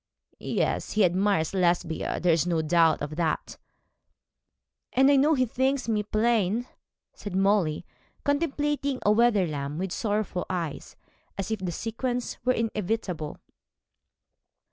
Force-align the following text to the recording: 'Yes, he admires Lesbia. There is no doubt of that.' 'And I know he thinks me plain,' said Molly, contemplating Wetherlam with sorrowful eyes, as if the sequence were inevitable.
'Yes, 0.39 0.93
he 0.93 1.05
admires 1.05 1.53
Lesbia. 1.53 2.19
There 2.19 2.33
is 2.33 2.47
no 2.47 2.63
doubt 2.63 3.03
of 3.03 3.17
that.' 3.17 3.59
'And 4.93 5.11
I 5.11 5.15
know 5.15 5.35
he 5.35 5.45
thinks 5.45 5.87
me 5.87 6.01
plain,' 6.01 6.65
said 7.13 7.35
Molly, 7.35 7.85
contemplating 8.23 8.99
Wetherlam 9.05 9.77
with 9.77 9.91
sorrowful 9.91 10.47
eyes, 10.49 10.95
as 11.37 11.51
if 11.51 11.59
the 11.59 11.71
sequence 11.71 12.43
were 12.43 12.53
inevitable. 12.53 13.37